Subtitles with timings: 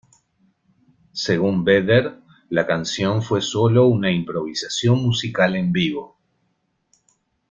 [1.13, 2.17] Según Vedder,
[2.49, 6.17] la canción fue sólo una improvisación musical en vivo.